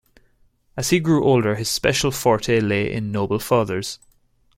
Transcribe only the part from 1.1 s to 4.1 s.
older his special forte lay in noble fathers.